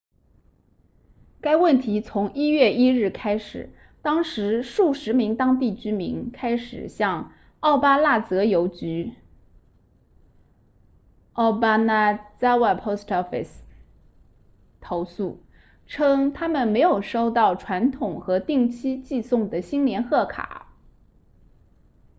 [1.41, 9.13] 该问题从1月1日开始当时数十名当地居民开始向奥巴那泽邮局
[11.35, 13.59] obanazawa post office
[14.79, 15.43] 投诉
[15.85, 20.73] 称他们没有收到传统和定期寄送的新年贺卡